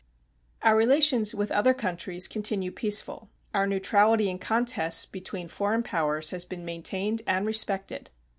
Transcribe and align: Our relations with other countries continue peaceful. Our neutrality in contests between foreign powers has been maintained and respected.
Our 0.63 0.75
relations 0.75 1.35
with 1.35 1.51
other 1.51 1.75
countries 1.75 2.27
continue 2.27 2.71
peaceful. 2.71 3.29
Our 3.53 3.67
neutrality 3.67 4.31
in 4.31 4.39
contests 4.39 5.05
between 5.05 5.47
foreign 5.47 5.83
powers 5.83 6.31
has 6.31 6.43
been 6.43 6.65
maintained 6.65 7.21
and 7.27 7.45
respected. 7.45 8.09